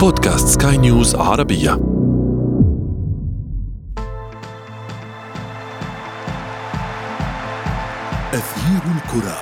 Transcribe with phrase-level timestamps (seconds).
[0.00, 1.72] بودكاست سكاي نيوز عربية.
[8.34, 9.38] أثير الكرة.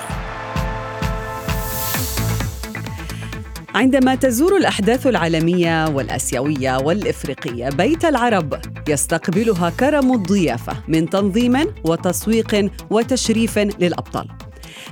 [3.75, 8.53] عندما تزور الأحداث العالمية والآسيوية والإفريقية بيت العرب
[8.87, 14.36] يستقبلها كرم الضيافة من تنظيم وتسويق وتشريف للأبطال.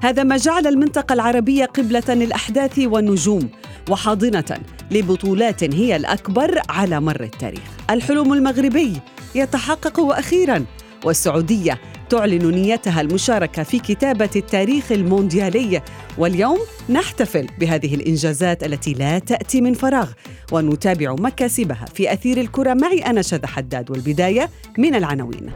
[0.02, 3.50] هذا ما جعل المنطقة العربية قبلة للأحداث والنجوم
[3.89, 4.57] وحاضنة
[4.91, 7.69] لبطولات هي الأكبر على مر التاريخ.
[7.89, 9.02] الحلم المغربي
[9.36, 10.66] يتحقق أخيراً
[11.05, 15.82] والسعودية تعلن نيتها المشاركة في كتابة التاريخ المونديالي.
[16.18, 20.10] واليوم نحتفل بهذه الإنجازات التي لا تأتي من فراغ
[20.52, 22.74] ونتابع مكاسبها في أثير الكرة.
[22.74, 25.52] معي أنا شذى حداد والبداية من العناوين.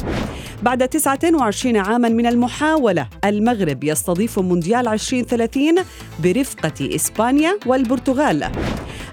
[0.63, 5.75] بعد 29 عاما من المحاولة المغرب يستضيف مونديال 2030
[6.23, 8.51] برفقة إسبانيا والبرتغال.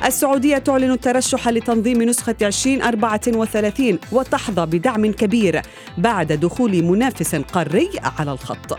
[0.04, 5.62] السعودية تعلن الترشح لتنظيم نسخة 2034 وتحظى بدعم كبير
[5.98, 8.78] بعد دخول منافس قاري على الخط.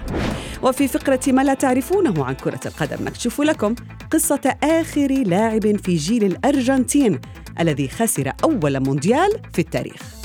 [0.64, 3.76] وفي فقرة ما لا تعرفونه عن كرة القدم نكشف لكم
[4.12, 7.20] قصة آخر لاعب في جيل الأرجنتين
[7.60, 10.17] الذي خسر أول مونديال في التاريخ.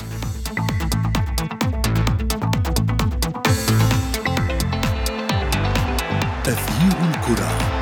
[7.29, 7.73] الكرة.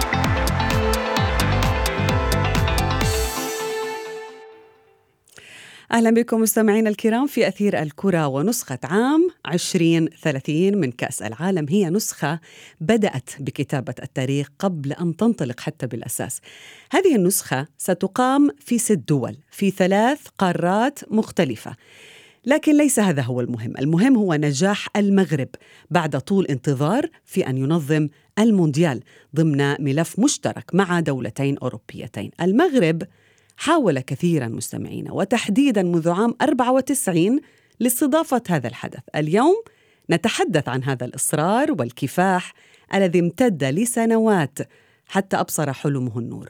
[5.92, 11.66] أهلا بكم مستمعينا الكرام في أثير الكرة ونسخة عام 2030 من كأس العالم.
[11.70, 12.40] هي نسخة
[12.82, 16.42] بدأت بكتابة التاريخ قبل أن تنطلق حتى بالأساس.
[16.92, 21.76] هذه النسخة ستقام في ست دول في ثلاث قارات مختلفة.
[22.46, 23.74] لكن ليس هذا هو المهم.
[23.80, 25.48] المهم هو نجاح المغرب
[25.90, 28.08] بعد طول انتظار في أن ينظم
[28.40, 29.04] المونديال
[29.36, 32.32] ضمن ملف مشترك مع دولتين أوروبيتين.
[32.42, 33.04] المغرب
[33.58, 37.40] حاول كثيرا مستمعينا وتحديدا منذ عام 94
[37.80, 39.02] لاستضافة هذا الحدث.
[39.16, 39.64] اليوم
[40.10, 42.54] نتحدث عن هذا الإصرار والكفاح
[42.94, 44.60] الذي امتد لسنوات
[45.06, 46.50] حتى أبصر حلمه النور.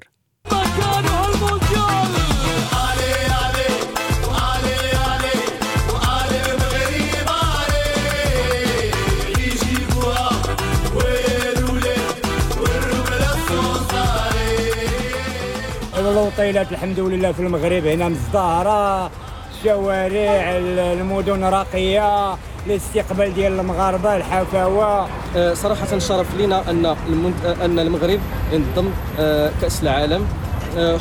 [16.41, 19.11] الوطيلات الحمد لله في المغرب هنا مزدهرة.
[19.53, 22.35] الشوارع المدن راقية
[22.67, 25.07] الاستقبال ديال المغاربة الحفاوة.
[25.37, 27.45] آه، صراحة شرف لنا أن المنت...
[27.45, 28.19] آه، أن المغرب
[28.51, 30.27] ينظم آه، كأس العالم.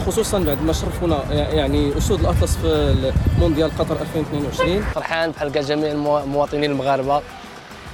[0.06, 2.95] خصوصا بعد ما شرفونا يعني أسود الأطلس في
[3.41, 7.21] مونديال قطر 2022 فرحان بحال كاع جميع المو- المواطنين المغاربة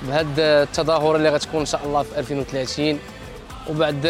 [0.09, 2.99] بهاد التظاهرة اللي غتكون إن شاء الله في 2030
[3.71, 4.07] وبعد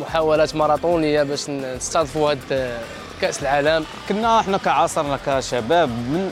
[0.00, 2.70] محاولات ماراثونيه باش نستضيفوا هاد
[3.20, 3.84] كأس العالم.
[4.08, 6.30] كنا إحنا كعاصرنا كشباب من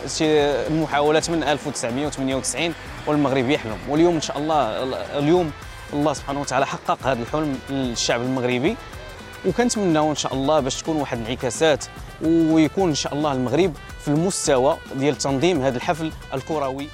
[0.70, 2.74] المحاولات من 1998
[3.06, 3.78] والمغرب يحلم.
[3.88, 4.82] واليوم إن شاء الله
[5.18, 5.50] اليوم
[5.92, 8.76] الله سبحانه وتعالى حقق هذا الحلم للشعب المغربي.
[9.46, 11.84] وكنتمناو إن شاء الله باش تكون واحد الانعكاسات
[12.22, 16.88] ويكون إن شاء الله المغرب في المستوى ديال تنظيم هذا الحفل الكروي.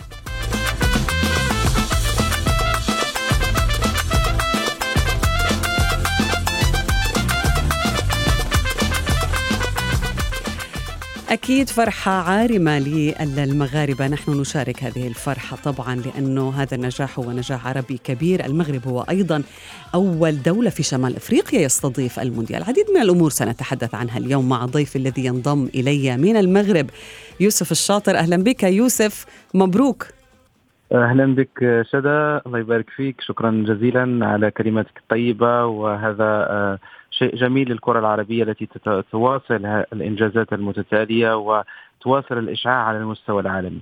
[11.31, 14.09] أكيد فرحة عارمة للمغاربة.
[14.09, 18.47] نحن نشارك هذه الفرحة طبعا لأنه هذا النجاح هو نجاح عربي كبير.
[18.47, 19.43] المغرب هو أيضا
[19.95, 22.63] أول دولة في شمال أفريقيا يستضيف المونديال.
[22.63, 26.91] العديد من الأمور سنتحدث عنها اليوم مع ضيف الذي ينضم إلي من المغرب
[27.41, 28.17] يوسف الشاطر.
[28.17, 30.07] أهلا بك يوسف مبروك.
[30.93, 33.21] أهلا بك شدا الله يبارك فيك.
[33.21, 35.67] شكرا جزيلا على كلماتك الطيبة.
[35.67, 36.79] وهذا آه،
[37.11, 38.69] شيء جميل للكرة العربية التي
[39.13, 43.81] تواصل الإنجازات المتتالية وتواصل الإشعاع على المستوى العالمي.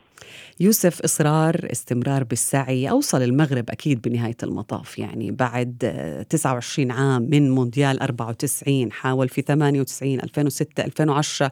[0.61, 2.91] يوسف إصرار استمرار بالسعي.
[2.91, 4.99] أوصل المغرب أكيد بنهاية المطاف.
[4.99, 11.51] يعني بعد آه، 29 عام من مونديال 94 حاول في 98 2006 2010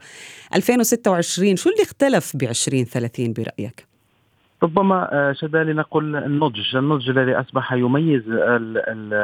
[0.55, 3.96] 2026 شو اللي اختلف ب 2030 برأيك؟
[4.63, 9.15] ربما آه، شدا لنقل النضج، النضج الذي أصبح يميز ال- ال-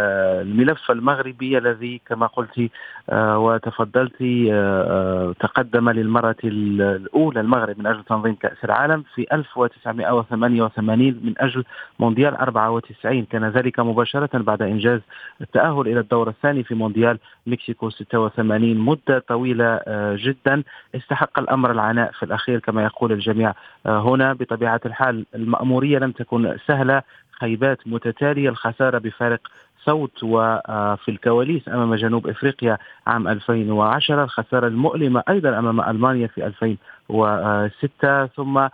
[0.47, 2.71] الملف المغربي الذي كما قلت
[3.13, 11.21] وتفضلت آه، آه، تقدم للمرة ال- الأولى المغرب من أجل تنظيم كأس العالم في 1988
[11.25, 11.65] من أجل
[12.01, 15.01] مونديال 94 كان ذلك مباشرة بعد إنجاز
[15.41, 20.63] التأهل إلى الدور الثاني في مونديال مكسيكو 86 مدة طويلة آه، جدا.
[20.95, 23.55] استحق الأمر العناء في الأخير كما يقول الجميع
[23.87, 27.03] آه، هنا بطبيعة الحال المأمورية لم تكن سهلة.
[27.41, 29.41] خيبات متتالية الخسارة بفارق
[29.85, 38.27] صوت وفي الكواليس أمام جنوب إفريقيا عام 2010 الخسارة المؤلمة أيضا أمام ألمانيا في 2006
[38.27, 38.69] ثم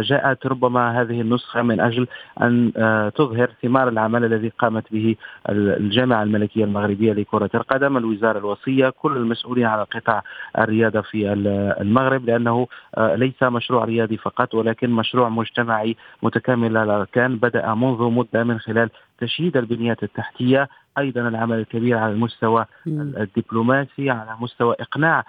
[0.00, 2.06] جاءت ربما هذه النسخة من أجل
[2.42, 2.72] أن
[3.16, 5.16] تظهر ثمار العمل الذي قامت به
[5.48, 7.96] الجامعة الملكية المغربية لكرة القدم.
[7.96, 10.22] الوزارة الوصية كل المسؤولين على قطاع
[10.58, 11.32] الرياضة في
[11.80, 12.66] المغرب لأنه
[12.98, 17.36] ليس مشروع رياضي فقط ولكن مشروع مجتمعي متكامل الأركان.
[17.36, 20.68] بدأ منذ مدة من خلال تشييد البنيات التحتية
[20.98, 25.24] أيضا العمل الكبير على المستوى الدبلوماسي على مستوى إقناع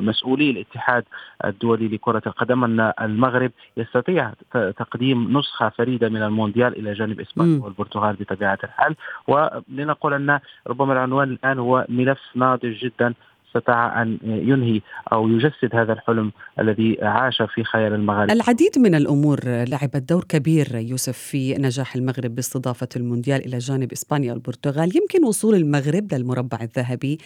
[0.00, 1.04] مسؤولي الاتحاد
[1.44, 8.16] الدولي لكرة القدم أن المغرب يستطيع تقديم نسخة فريدة من المونديال إلى جانب إسبانيا والبرتغال
[8.16, 8.96] بطبيعة الحال.
[9.28, 13.14] ولنقول أن ربما العنوان الآن هو ملف ناضج جدا
[13.56, 14.80] استطاع أن ينهي
[15.12, 18.32] أو يجسد هذا الحلم الذي عاش في خيال المغاربة.
[18.32, 24.32] العديد من الأمور لعبت دور كبير يوسف في نجاح المغرب باستضافة المونديال إلى جانب إسبانيا
[24.32, 24.96] والبرتغال.
[24.96, 27.18] يمكن وصول المغرب للمربع الذهبي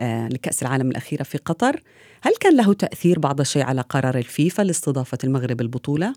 [0.00, 1.80] آه، لكأس العالم الأخيرة في قطر.
[2.22, 6.14] هل كان له تأثير بعض الشيء على قرار الفيفا لاستضافة المغرب البطولة؟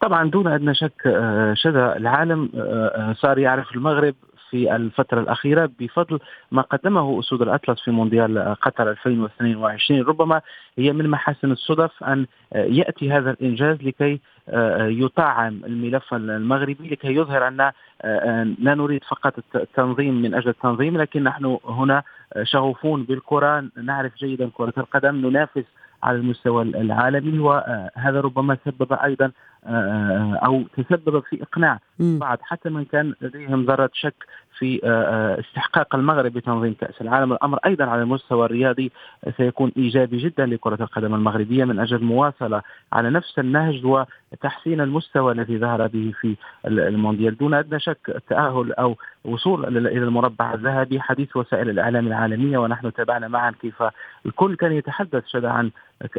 [0.00, 4.14] طبعا دون أدنى شك آه، شذا العالم آه، صار يعرف المغرب
[4.50, 6.18] في الفترة الأخيرة بفضل
[6.52, 10.40] ما قدمه أسود الأطلس في مونديال قطر 2022 ربما
[10.78, 14.20] هي من محاسن الصدف أن يأتي هذا الإنجاز لكي
[14.78, 17.72] يطعم الملف المغربي لكي يظهر أن
[18.58, 22.02] لا نريد فقط التنظيم من أجل التنظيم لكن نحن هنا
[22.42, 25.64] شغوفون بالكرة نعرف جيدا كرة القدم ننافس
[26.02, 29.32] على المستوى العالمي وهذا ربما سبب أيضا
[30.46, 34.26] أو تسبب في إقناع بعض حتى من كان لديهم ذرة شك
[34.58, 34.80] في
[35.40, 37.32] استحقاق المغرب بتنظيم كأس العالم.
[37.32, 38.92] الأمر أيضا على المستوى الرياضي
[39.36, 42.62] سيكون إيجابي جدا لكرة القدم المغربية من أجل المواصلة
[42.92, 46.36] على نفس النهج وتحسين المستوى الذي ظهر به في
[46.66, 47.36] المونديال.
[47.36, 53.28] دون أدنى شك التاهل أو وصول إلى المربع الذهبي حديث وسائل الإعلام العالمية ونحن تابعنا
[53.28, 53.82] معا كيف
[54.26, 55.70] الكل كان يتحدث شذا عن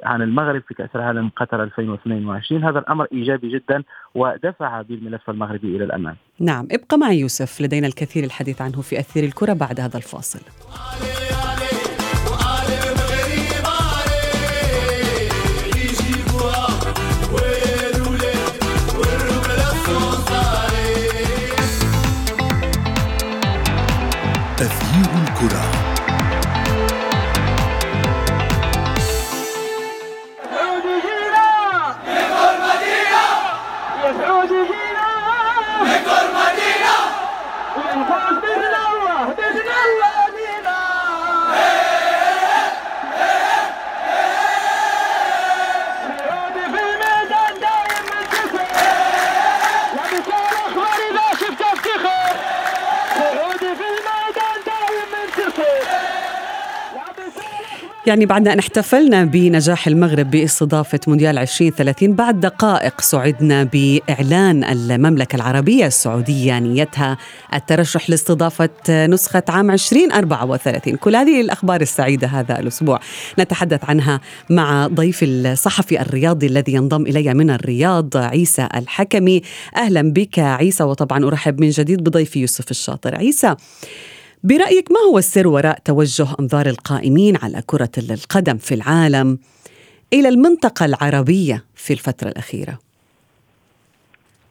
[0.03, 3.83] عن المغرب في كأس العالم قطر 2022 هذا الأمر إيجابي جدا
[4.15, 6.15] ودفع بالملف المغربي إلى الأمام.
[6.39, 10.39] نعم ابقى معي يوسف لدينا الكثير الحديث عنه في أثير الكرة بعد هذا الفاصل.
[58.07, 65.85] يعني بعد أن احتفلنا بنجاح المغرب باستضافة مونديال 2030 بعد دقائق سعدنا بإعلان المملكة العربية
[65.85, 67.17] السعودية نيتها
[67.53, 72.99] الترشح لاستضافة نسخة عام 2034 كل هذه الأخبار السعيدة هذا الأسبوع.
[73.39, 79.41] نتحدث عنها مع ضيف الصحفي الرياضي الذي ينضم إلي من الرياض عيسى الحكمي.
[79.75, 83.15] أهلا بك عيسى وطبعا أرحب من جديد بضيفي يوسف الشاطر.
[83.15, 83.55] عيسى
[84.43, 89.39] برأيك ما هو السر وراء توجه أنظار القائمين على كرة القدم في العالم
[90.13, 92.79] إلى المنطقة العربية في الفترة الأخيرة؟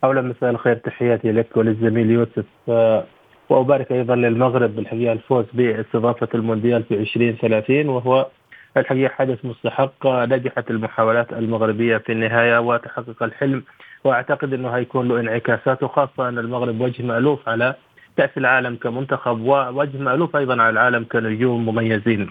[0.05, 2.45] أولا مساء الخير تحياتي لك وللزميل يوسف
[3.49, 8.27] وأبارك أيضا للمغرب بالحقيقة الفوز باستضافة المونديال في 2030 وهو
[8.77, 13.63] الحقيقة حدث مستحق نجحت المحاولات المغربية في النهاية وتحقق الحلم
[14.05, 17.75] وأعتقد إنه هيكون له انعكاسات وخاصة أن المغرب وجه مألوف على
[18.17, 22.31] كاس العالم كمنتخب ووجه مألوف أيضا على العالم كنجوم مميزين.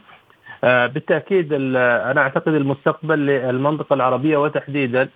[0.64, 5.10] آه بالتأكيد أنا أعتقد المستقبل للمنطقة العربية وتحديدا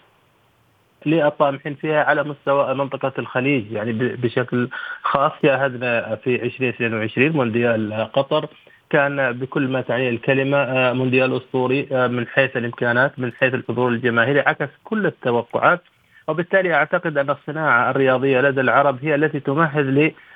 [1.05, 4.69] للطامحين فيها على مستوى منطقة الخليج يعني بشكل
[5.03, 8.47] خاص شاهدنا في 2022 مونديال قطر
[8.89, 13.89] كان بكل ما تعنيه الكلمة آه، مونديال أسطوري آه، من حيث الإمكانات من حيث الحضور
[13.89, 15.81] الجماهيري عكس كل التوقعات
[16.29, 19.85] وبالتالي أعتقد أن الصناعة الرياضية لدى العرب هي التي تمهد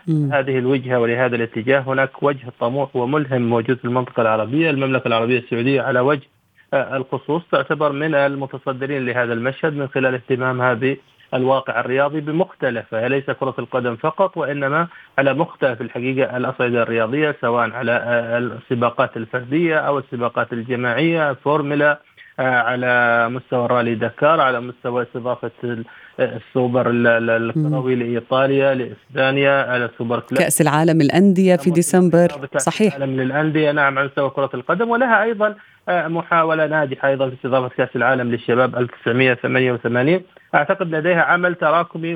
[0.07, 5.81] لهذه الوجهة ولهذا الاتجاه، هناك وجه طموح وملهم موجود في المنطقة العربية، المملكة العربية السعودية
[5.81, 6.27] على وجه
[6.73, 13.55] آه، الخصوص تعتبر من المتصدرين لهذا المشهد من خلال اهتمامها بالواقع الرياضي بمختلفة، ليس كرة
[13.59, 20.53] القدم فقط وإنما على مختلف الحقيقة الأصعدة الرياضية سواء على آه، السباقات الفردية أو السباقات
[20.53, 21.99] الجماعية، فورمولا
[22.39, 25.85] على مستوى رالي دكار على مستوى استضافة ال-
[26.19, 30.39] السوبر ال- ال- الكروي لإيطاليا لإسبانيا على سوبر كلاس.
[30.43, 32.27] كأس العالم الأندية في ديسمبر.
[32.57, 32.95] صحيح.
[32.95, 33.71] العالم للأندية.
[33.71, 34.89] نعم على مستوى كرة القدم.
[34.89, 35.55] ولها أيضا
[35.89, 40.21] آه، محاولة ناجحة أيضا في استضافة كأس العالم للشباب 1988
[40.55, 42.15] أعتقد لديها عمل تراكمي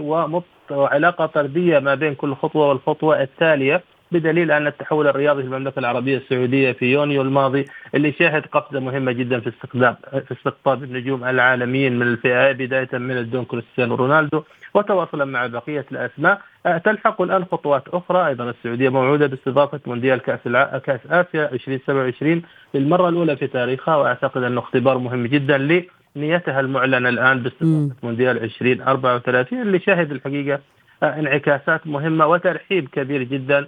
[0.70, 3.84] وعلاقة طردية ما بين كل خطوة والخطوة التالية.
[4.12, 9.12] بدليل أن التحول الرياضي في المملكة العربية السعودية في يونيو الماضي اللي شهد قفزة مهمة
[9.12, 9.96] جدا في استقطاب
[10.28, 16.42] في استقطاب النجوم العالميين من الفئة بداية من الدون كريستيانو رونالدو وتواصلا مع بقية الأسماء.
[16.66, 18.28] آه، تلحق الآن خطوات أخرى.
[18.28, 20.78] أيضا السعودية موعودة باستضافة مونديال كأس الع...
[20.78, 22.42] كأس آسيا 2027
[22.74, 25.84] للمرة الأولى في تاريخها وأعتقد أنه اختبار مهم جدا
[26.16, 30.60] لنيتها المعلنه الآن باستضافة مونديال 2034 اللي شهد الحقيقة
[31.04, 33.68] آه، انعكاسات مهمة وترحيب كبير جدا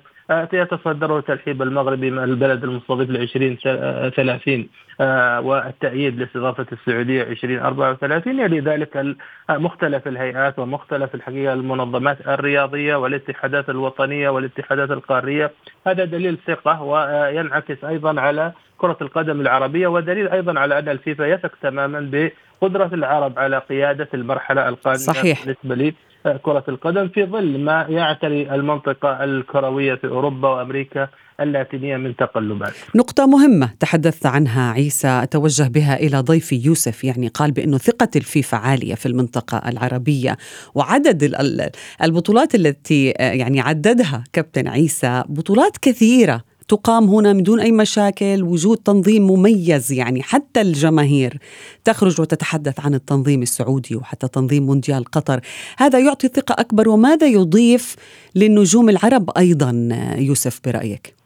[0.54, 4.70] يتصدره ترحيب المغربي من البلد المستضيف ل 2030
[5.02, 9.16] آه، والتأييد لاستضافة السعودية 2034 يلي ذلك ال-
[9.50, 15.52] آه، مختلف الهيئات ومختلف الحقيقة المنظمات الرياضية والاتحادات الوطنية والاتحادات القارية.
[15.88, 21.52] هذا دليل ثقة وينعكس أيضا على كرة القدم العربية ودليل أيضا على أن الفيفا يثق
[21.62, 22.10] تماما
[22.62, 25.46] بقدرة العرب على قيادة المرحلة القادمة صحيح.
[25.46, 25.94] بالنسبة لي.
[26.24, 31.08] كرة القدم في ظل ما يعتري المنطقة الكروية في أوروبا وأمريكا
[31.40, 32.74] اللاتينية من تقلبات.
[32.96, 38.58] نقطة مهمة تحدثت عنها عيسى أتوجه بها إلى ضيفي يوسف يعني قال بأنه ثقة الفيفا
[38.58, 40.38] عالية في المنطقة العربية
[40.76, 41.70] وعدد ال- ال-
[42.04, 48.44] البطولات التي آه، يعني عددها كابتن عيسى بطولات كثيرة تقام هنا من دون أي مشاكل
[48.44, 51.38] وجود تنظيم مميز يعني حتى الجماهير
[51.84, 55.40] تخرج وتتحدث عن التنظيم السعودي وحتى تنظيم مونديال قطر.
[55.78, 57.96] هذا يعطي ثقة أكبر وماذا يضيف
[58.36, 61.20] للنجوم العرب أيضا يوسف برأيك؟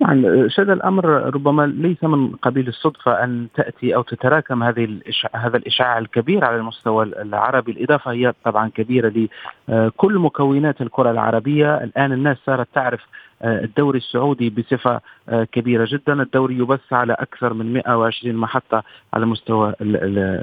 [0.00, 5.28] طبعا شد الأمر ربما ليس من قبيل الصدفة أن تأتي أو تتراكم هذه الإشع...
[5.32, 9.28] هذا الإشعاع الكبير على المستوى العربي، الإضافة هي طبعا كبيرة
[9.68, 13.00] لكل مكونات الكرة العربية، الآن الناس صارت تعرف
[13.44, 18.82] الدوري السعودي بصفة آه، كبيرة جدا، الدوري يبث على أكثر من 120 محطة
[19.14, 19.26] على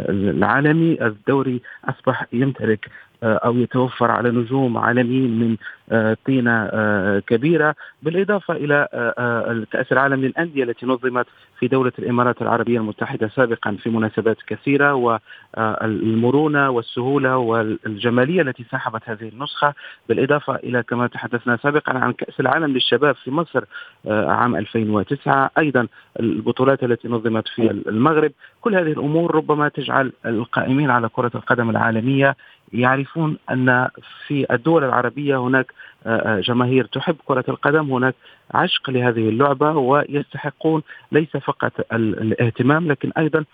[0.09, 2.89] ال- العالمي، الدوري أصبح يمتلك
[3.23, 5.57] آه، أو يتوفر على نجوم عالميين من
[5.91, 7.75] آه، طينة آه، كبيرة.
[8.01, 11.25] بالإضافة إلى آه، آه، كاس العالم للأندية التي نظمت
[11.63, 19.29] في دولة الإمارات العربية المتحدة سابقا في مناسبات كثيرة والمرونة والسهولة والجمالية التي صاحبت هذه
[19.29, 19.73] النسخة.
[20.09, 23.63] بالإضافة إلى كما تحدثنا سابقا عن كأس العالم للشباب في مصر
[24.07, 25.87] آه، عام 2009 أيضا
[26.19, 28.31] البطولات التي نظمت في المغرب.
[28.61, 32.35] كل هذه الأمور ربما تجعل القائمين على كرة القدم العالمية
[32.73, 33.87] يعرفون أن
[34.27, 35.73] في الدول العربية هناك
[36.05, 38.15] آه، آه، جماهير تحب كرة القدم هناك
[38.53, 43.45] عشق لهذه اللعبة ويستحقون ليس فقط ال- الاهتمام لكن أيضا.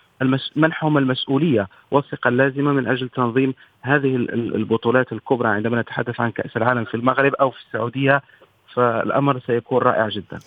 [0.56, 6.30] منحهم المسؤولية والثقة اللازمة من أجل تنظيم هذه ال- ال- البطولات الكبرى عندما نتحدث عن
[6.30, 8.22] كأس العالم في المغرب أو في السعودية
[8.74, 10.38] فالأمر سيكون رائع جدا.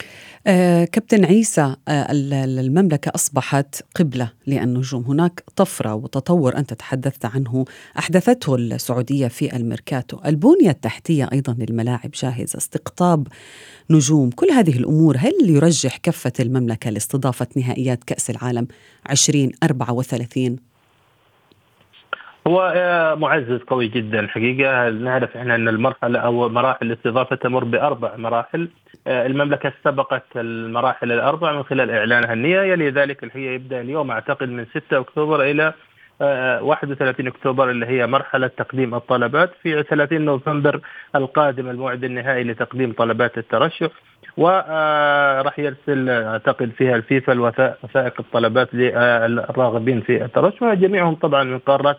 [0.48, 5.04] آه، كابتن عيسى آه، ال- ال- المملكة أصبحت قبلة للنجوم.
[5.04, 7.66] هناك طفرة وتطور أنت تحدثت عنه
[8.00, 10.18] أحدثته السعودية في الميركاتو.
[10.26, 12.58] البنية التحتية أيضا للملاعب جاهزة.
[12.58, 13.28] استقطاب
[13.90, 14.30] نجوم.
[14.30, 18.68] كل هذه الأمور هل يرجح كفة المملكة لاستضافة نهائيات كأس العالم
[19.10, 20.56] 2034
[22.48, 24.90] هو آه، معزز قوي جدا الحقيقة.
[24.90, 28.70] نعرف إحنا إن المرحلة أو مراحل الاستضافة تمر بأربع مراحل.
[29.08, 34.50] آه، المملكة استبقت المراحل الأربع من خلال إعلانها النيه يلي ذلك الحقيقة يبدأ اليوم أعتقد
[34.50, 35.74] من 6 أكتوبر إلى
[36.22, 40.82] آه، 31 أكتوبر اللي هي مرحلة تقديم الطلبات في 30 نوفمبر
[41.16, 43.90] القادم الموعد النهائي لتقديم طلبات الترشح.
[44.38, 50.74] وراح يرسل أعتقد فيها الفيفا الوثائق وثائق الطلبات للراغبين في الترشح.
[50.74, 51.98] جميعهم طبعا من قاره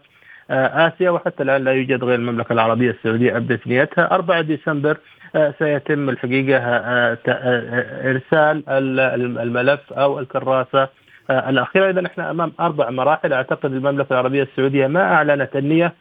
[0.51, 4.11] آه، آسيا وحتى الآن لا يوجد غير المملكة العربية السعودية ابدت نيتها.
[4.15, 4.97] 4 ديسمبر
[5.37, 10.89] آه، سيتم الحقيقة آه، ت- آه، إرسال ال- الملف أو الكراسة.
[11.31, 13.33] آه، الأخيرة إذا إحنا أمام أربع مراحل.
[13.33, 15.93] أعتقد المملكة العربية السعودية ما أعلنت النية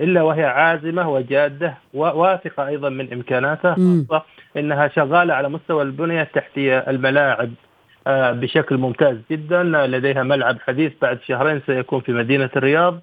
[0.00, 3.74] إلا وهي عازمة وجادة وواثقه أيضا من إمكاناتها.
[4.10, 4.22] خاصة
[4.56, 7.50] إنها شغالة على مستوى البنية التحتية الملاعب
[8.06, 9.62] بشكل ممتاز جدا.
[9.62, 13.00] لديها ملعب حديث بعد شهرين سيكون في مدينة الرياض.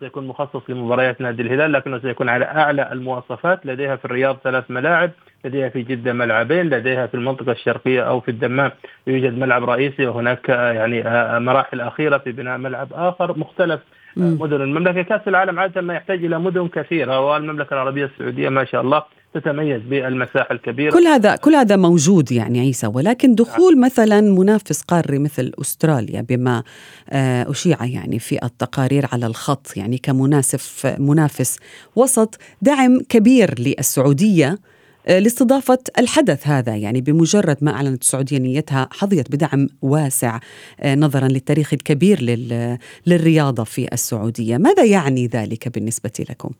[0.00, 5.10] سيكون مخصص لمباريات نادي الهلال لكنه سيكون على أعلى المواصفات لديها في الرياض ثلاث ملاعب
[5.44, 8.70] لديها في جدة ملعبين لديها في المنطقة الشرقية أو في الدمام
[9.06, 13.80] يوجد ملعب رئيسي وهناك آه، يعني آه، مراحل أخيرة في بناء ملعب آخر مختلف
[14.18, 14.20] آه،.
[14.20, 18.80] مدن المملكة كأس العالم عادة ما يحتاج إلى مدن كثيرة والمملكة العربية السعودية ما شاء
[18.80, 19.02] الله
[19.34, 20.92] تتميز بالمساحة الكبيرة.
[20.92, 26.62] كل هذا كل هذا موجود يعني عيسى ولكن دخول مثلا منافس قاري مثل أستراليا بما
[27.10, 31.58] آه، أشيع يعني في التقارير على الخط يعني كمناسف منافس
[31.96, 34.58] وسط دعم كبير للسعودية
[35.06, 40.38] آه، لاستضافة الحدث هذا يعني بمجرد ما أعلنت السعودية نيتها حظيت بدعم واسع
[40.80, 44.56] آه، نظرا للتاريخ الكبير لل- للرياضة في السعودية.
[44.56, 46.50] ماذا يعني ذلك بالنسبة لكم؟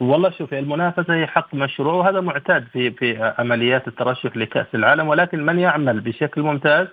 [0.00, 5.46] والله شوفي المنافسة هي حق مشروع وهذا معتاد في في عمليات الترشح لكأس العالم ولكن
[5.46, 6.86] من يعمل بشكل ممتاز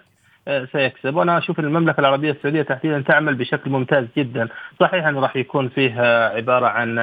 [0.47, 1.15] آه، سيكسب.
[1.15, 4.47] وأنا أشوف المملكة العربية السعودية تحديدا تعمل بشكل ممتاز جدا.
[4.79, 6.99] صحيح إنه راح يكون فيه آه، عبارة عن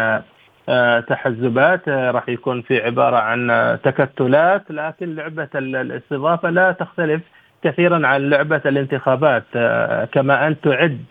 [0.69, 7.23] آه، تحزبات راح يكون في عبارة عن تكتلات لكن لعبة ال- الاستضافة لا تختلف
[7.65, 9.45] كثيرا عن لعبة الانتخابات
[10.13, 11.05] كما أن تعد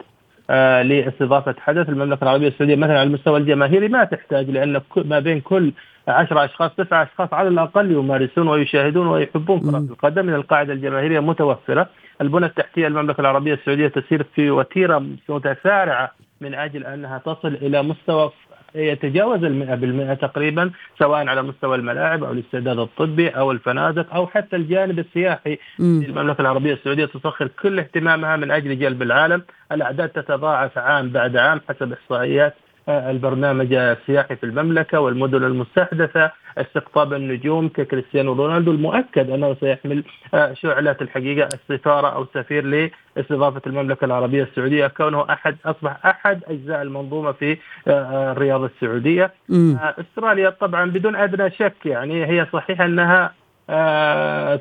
[0.82, 5.72] لإستضافة حدث المملكة العربية السعودية مثلا على المستوى الجماهيري ما تحتاج لأن ما بين كل
[6.08, 9.78] عشرة أشخاص تسعة أشخاص على الأقل يمارسون ويشاهدون ويحبون كرة.
[9.78, 11.90] القدم من القاعدة الجماهيرية متوفرة
[12.22, 18.32] البنى التحتية المملكة العربية السعودية تسير في وتيرة متسارعة من أجل أنها تصل إلى مستوى
[18.76, 24.56] يتجاوز المئة بالمئة تقريبا سواء على مستوى الملاعب أو الاستعداد الطبي أو الفنادق أو حتى
[24.56, 26.04] الجانب السياحي مم.
[26.08, 31.62] المملكة العربية السعودية تسخر كل اهتمامها من أجل جلب العالم الأعداد تتضاعف عام بعد عام
[31.70, 32.54] حسب إحصائيات
[32.90, 40.96] البرنامج السياحي في المملكة والمدن المستحدثة استقطاب النجوم ككريستيانو رونالدو المؤكد أنه سيحمل آه، شعلة
[41.02, 47.58] الحقيقة السفارة أو سفير لإستضافة المملكة العربية السعودية كونه أحد أصبح أحد أجزاء المنظومة في
[47.88, 49.78] آه، آه، الرياضة السعودية مم.
[49.82, 53.34] آه، أستراليا طبعا بدون أدنى شك يعني هي صحيح أنها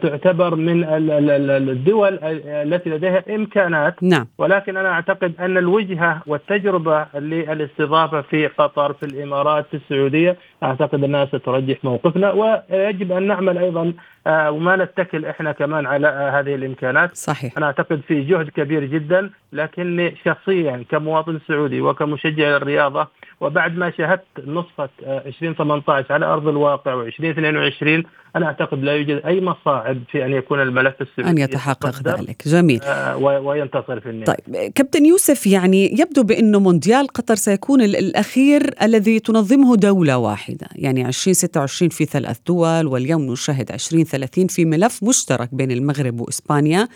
[0.03, 4.03] تعتبر من ال- ال- ال- الدول ال- التي لديها إمكانات.
[4.03, 4.27] نعم.
[4.39, 11.25] ولكن أنا أعتقد أن الوجهة والتجربة للاستضافة في قطر في الإمارات في السعودية أعتقد أنها
[11.25, 12.31] سترجح موقفنا.
[12.33, 13.93] ويجب أن نعمل أيضا
[14.27, 17.17] آه، وما نتكل إحنا كمان على آه، هذه الإمكانات.
[17.17, 17.53] صحيح.
[17.57, 19.31] أنا أعتقد في جهد كبير جدا.
[19.53, 23.07] لكني شخصيا كمواطن سعودي وكمشجع للرياضه
[23.41, 28.03] وبعد ما شاهدت نسخه آه، 2018 على أرض الواقع و2022
[28.37, 32.43] أنا أعتقد لا يوجد أي مصاعب في أن يكون الملف السعودي أن يتحقق ذلك.
[32.49, 32.83] جميل.
[32.83, 34.25] آه، وينتصر في النهاية.
[34.47, 40.67] طيب كابتن يوسف يعني يبدو بأنه مونديال قطر سيكون ال- الأخير الذي تنظمه دولة واحدة.
[40.75, 46.89] يعني 2026 في ثلاث دول واليوم نشاهد 2030 في ملف مشترك بين المغرب وإسبانيا.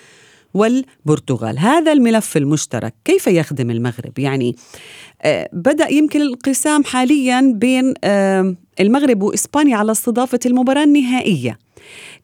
[0.54, 1.58] والبرتغال.
[1.58, 4.56] هذا الملف المشترك كيف يخدم المغرب؟ يعني
[5.22, 11.58] آه، بدأ يمكن الانقسام حاليا بين آه، المغرب وإسبانيا على استضافة المباراة النهائية.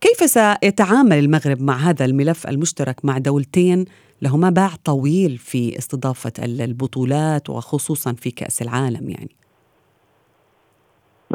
[0.01, 3.85] كيف سيتعامل المغرب مع هذا الملف المشترك مع دولتين
[4.23, 9.31] لهما باع طويل في استضافة ال- البطولات وخصوصا في كأس العالم يعني؟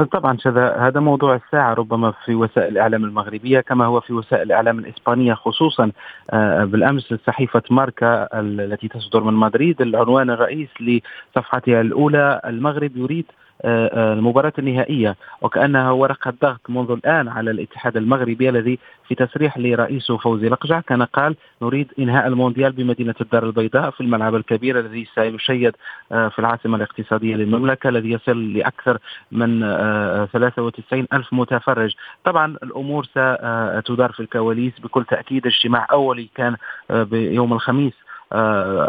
[0.04, 0.38] طبعا
[0.80, 5.92] هذا موضوع الساعة ربما في وسائل الإعلام المغربية كما هو في وسائل الإعلام الإسبانية خصوصا
[6.32, 13.26] آه، بالأمس صحيفة ماركا ال- التي تصدر من مدريد العنوان الرئيس لصفحتها الأولى المغرب يريد
[13.66, 15.16] المباراة النهائية.
[15.42, 21.04] وكأنها ورقة ضغط منذ الآن على الاتحاد المغربي الذي في تصريح لرئيسه فوزي لقجع كان
[21.04, 25.76] قال نريد إنهاء المونديال بمدينة الدار البيضاء في الملعب الكبير الذي سيشيد
[26.12, 28.98] آه، في العاصمة الاقتصادية للمملكة الذي يصل لأكثر
[29.32, 31.96] من آه، 93 ألف متفرج.
[32.24, 34.74] طبعا الأمور ستدار في الكواليس.
[34.80, 36.56] بكل تأكيد اجتماع أولي كان
[36.92, 37.94] آه، بيوم الخميس.
[37.94, 38.05] آه،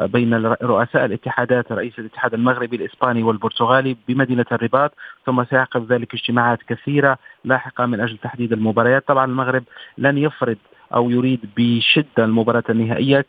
[0.06, 4.92] بين رؤساء الاتحادات رئيس الاتحاد المغربي الإسباني والبرتغالي بمدينة الرباط
[5.26, 9.64] ثم سيعقب ذلك اجتماعات كثيرة لاحقة من أجل تحديد المباريات طبعا المغرب
[9.98, 10.56] لن يفرض
[10.94, 13.26] أو يريد بشدة المباراة النهائية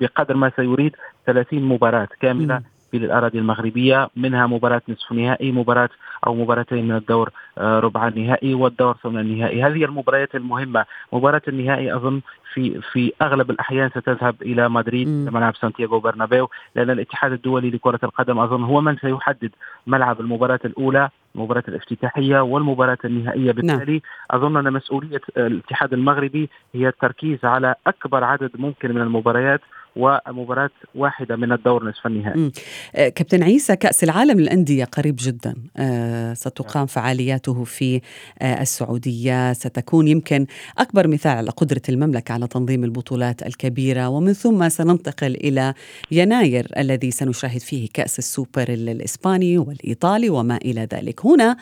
[0.00, 2.62] بقدر ما سيريد 30 مباراة كاملة.
[2.90, 5.88] في الأراضي المغربية منها مباراة نصف نهائي مباراة
[6.26, 9.62] أو مباراتين من الدور آه، ربع النهائي والدور ثمن النهائي.
[9.62, 10.84] هذه المباريات المهمة.
[11.12, 12.20] مباراة النهائي أظن
[12.52, 15.08] في في أغلب الأحيان ستذهب إلى مدريد.
[15.08, 19.50] ملعب سانتياغو برنابيو لأن الاتحاد الدولي لكرة القدم أظن هو من سيحدد
[19.86, 23.52] ملعب المباراة الأولى المباراة الافتتاحية والمباراة النهائية.
[23.52, 29.60] بالتالي أظن أن مسؤولية الاتحاد المغربي هي التركيز على أكبر عدد ممكن من المباريات
[29.96, 32.52] ومباراة واحدة من الدور نصف النهائي.
[32.94, 35.54] آه، كابتن عيسى كأس العالم للأندية قريب جدا.
[35.76, 38.00] آه، ستقام فعالياته في
[38.42, 39.52] آه، السعودية.
[39.52, 40.46] ستكون يمكن
[40.78, 44.08] أكبر مثال على قدرة المملكة على تنظيم البطولات الكبيرة.
[44.08, 45.74] ومن ثم سننتقل إلى
[46.10, 51.26] يناير الذي سنشاهد فيه كأس السوبر ال- الإسباني والإيطالي وما إلى ذلك.
[51.26, 51.56] هنا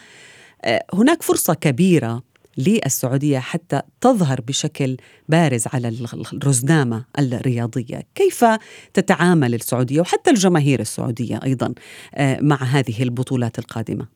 [0.94, 2.22] هناك فرصة كبيرة
[2.58, 4.96] للسعودية حتى تظهر بشكل
[5.28, 8.00] بارز على ال- الرزنامة الرياضية.
[8.14, 8.44] كيف
[8.94, 11.74] تتعامل السعودية وحتى الجماهير السعودية أيضا
[12.14, 14.06] آه، مع هذه البطولات القادمة؟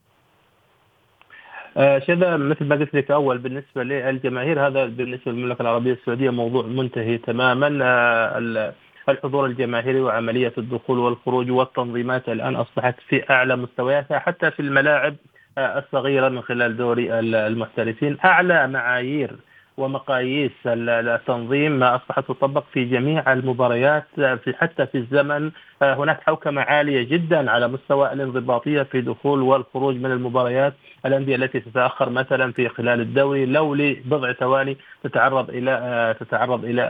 [1.77, 6.65] آه، شذا مثل ما قلت لك أول بالنسبة للجماهير هذا بالنسبة للمملكة العربية السعودية موضوع
[6.65, 7.79] منتهي تماما.
[7.81, 8.73] آه،
[9.09, 15.15] الحضور الجماهيري وعملية الدخول والخروج والتنظيمات الآن أصبحت في أعلى مستوياتها حتى في الملاعب
[15.57, 19.35] الصغيرة من خلال دوري المحترفين أعلى معايير
[19.77, 25.51] ومقاييس التنظيم أصبحت تطبق في جميع المباريات في حتى في الزمن.
[25.81, 30.73] هناك حوكمة عالية جدا على مستوى الانضباطية في دخول والخروج من المباريات.
[31.05, 36.81] الأندية التي تتأخر مثلا في خلال الدوري لو لبضع ثواني تتعرض إلى تتعرض إلى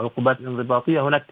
[0.00, 1.08] عقوبات انضباطية.
[1.08, 1.24] هناك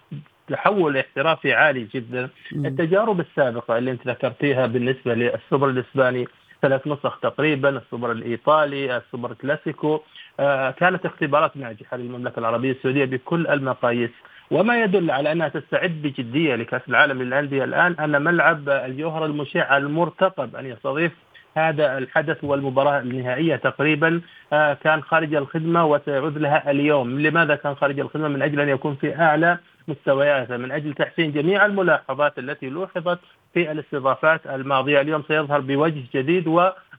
[0.48, 2.28] تحول احترافي عالي جدا.
[2.52, 6.26] التجارب السابقة اللي أنت ذكرتيها بالنسبة للسوبر الإسباني
[6.64, 10.00] ثلاث نسخ تقريبا السوبر الإيطالي السوبر كلاسيكو
[10.40, 14.10] آه، كانت اختبارات ناجحة للمملكة العربية السعودية بكل المقاييس
[14.50, 20.56] وما يدل على أنها تستعد بجديه لكأس العالم للأندية الآن أن ملعب الجوهر المشع المرتقب
[20.56, 21.12] أن يستضيف
[21.56, 24.20] هذا الحدث والمباراة النهائية تقريبا
[24.52, 28.94] آه، كان خارج الخدمة وسيعود لها اليوم، لماذا كان خارج الخدمة؟ من أجل أن يكون
[28.94, 33.18] في أعلى مستوياته من أجل تحسين جميع الملاحظات التي لوحظت
[33.54, 36.46] في الاستضافات الماضية، اليوم سيظهر بوجه جديد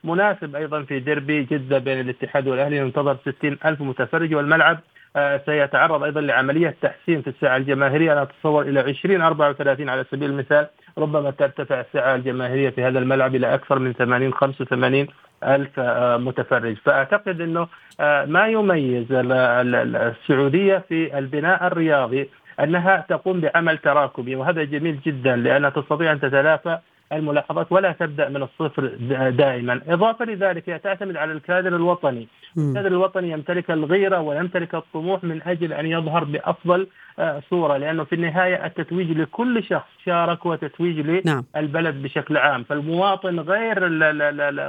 [0.04, 2.76] ومناسب أيضا في ديربي جدة بين الاتحاد والأهلي.
[2.76, 4.78] ينتظر 60 ألف متفرج والملعب.
[5.16, 8.12] آه، سيتعرض أيضا لعملية تحسين في الساعة الجماهيرية.
[8.12, 10.66] أنا أتصور إلى 20 34 على سبيل المثال.
[10.98, 15.06] ربما ترتفع الساعة الجماهيرية في هذا الملعب إلى أكثر من 80 85
[15.44, 16.76] ألف آه، متفرج.
[16.76, 17.68] فأعتقد أنه
[18.00, 22.28] آه، ما يميز السعودية في البناء الرياضي
[22.60, 26.78] أنها تقوم بعمل تراكمي وهذا جميل جدا لأنها تستطيع أن تتلافى
[27.12, 28.86] الملاحظات ولا تبدأ من الصفر
[29.30, 35.42] دائما، إضافة لذلك هي تعتمد على الكادر الوطني، الكادر الوطني يمتلك الغيرة ويمتلك الطموح من
[35.42, 36.86] أجل أن يظهر بأفضل
[37.18, 41.44] آه، صورة لأنه في النهاية التتويج لكل شخص شارك وتتويج نعم.
[41.56, 43.78] للبلد بشكل عام، فالمواطن غير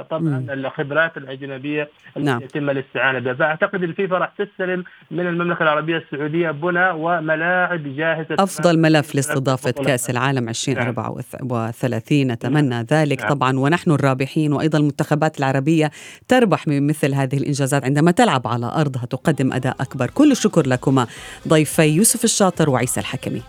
[0.02, 2.42] طبعا الخبرات الأجنبية التي نعم.
[2.42, 8.78] يتم الاستعانة بها، فأعتقد الفيفا راح تستلم من المملكة العربية السعودية بنى وملاعب جاهزة أفضل
[8.78, 12.27] ملف لاستضافة كأس العالم 2034 نعم.
[12.32, 13.28] نتمنى ذلك نعم.
[13.28, 13.58] طبعا.
[13.58, 15.90] ونحن الرابحين وأيضا المنتخبات العربية
[16.28, 21.06] تربح من مثل هذه الإنجازات عندما تلعب على أرضها تقدم أداء أكبر، كل الشكر لكما
[21.48, 23.42] ضيفي يوسف الشاطر وعيسى الحكمي.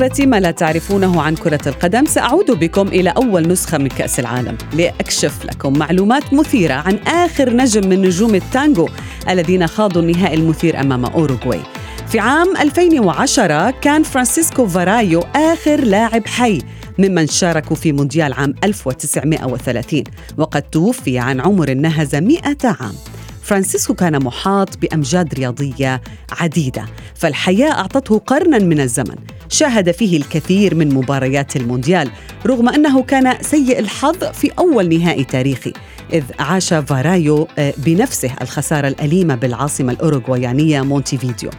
[0.00, 4.58] فقرة ما لا تعرفونه عن كرة القدم سأعود بكم إلى أول نسخة من كأس العالم.
[4.74, 8.88] لأكشف لكم معلومات مثيرة عن آخر نجم من نجوم التانجو
[9.28, 11.60] الذين خاضوا النهائي المثير أمام أوروغواي.
[12.08, 16.58] في عام 2010 كان فرانسيسكو فارايو آخر لاعب حي
[16.98, 20.04] ممن شاركوا في مونديال عام 1930
[20.38, 22.94] وقد توفي عن عمر ناهز 100 عام.
[23.50, 29.16] فرانسيسكو كان محاط بأمجاد رياضية عديدة فالحياة أعطته قرنا من الزمن.
[29.48, 32.10] شاهد فيه الكثير من مباريات المونديال
[32.46, 35.72] رغم أنه كان سيء الحظ في أول نهائي تاريخي.
[36.12, 41.50] إذ عاش فارايو آه، بنفسه الخسارة الأليمة بالعاصمة الأوروغوايانية مونتيفيديو.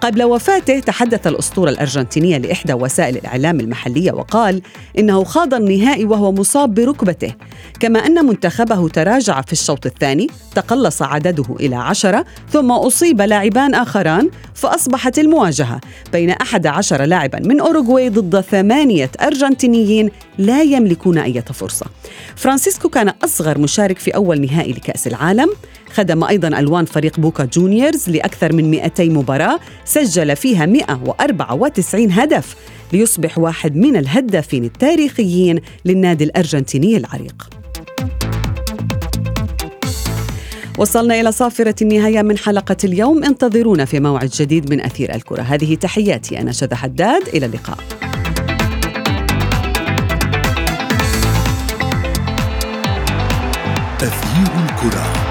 [0.00, 4.62] قبل وفاته تحدث الأسطورة الأرجنتينية لإحدى وسائل الإعلام المحلية وقال
[4.98, 7.34] إنه خاض النهائي وهو مصاب بركبته.
[7.80, 14.30] كما أن منتخبه تراجع في الشوط الثاني تقلص عدده إلى عشرة ثم أصيب لاعبان آخران
[14.54, 15.80] فأصبحت المواجهة
[16.12, 21.86] بين أحد عشر لاعبا من أوروغواي ضد ثمانية أرجنتينيين لا يملكون أي فرصة.
[22.36, 25.48] فرانسيسكو كان أصغر مشارك في أول نهائي لكأس العالم.
[25.94, 29.60] خدم أيضا ألوان فريق بوكا جونيورز لأكثر من 200 مباراة.
[29.84, 32.56] سجل فيها 194 هدف
[32.92, 37.50] ليصبح واحد من الهدافين التاريخيين للنادي الأرجنتيني العريق.
[40.78, 43.24] وصلنا إلى صافرة النهاية من حلقة اليوم.
[43.24, 45.42] انتظرونا في موعد جديد من أثير الكرة.
[45.42, 47.28] هذه تحياتي أنا شذى حداد.
[47.28, 48.01] إلى اللقاء.
[54.82, 55.21] 够的。